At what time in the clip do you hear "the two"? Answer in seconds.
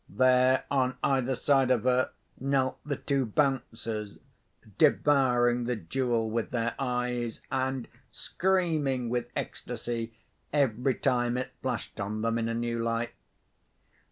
2.83-3.23